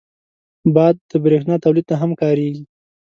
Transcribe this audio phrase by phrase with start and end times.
[0.75, 2.63] باد د بریښنا تولید ته هم کارېږي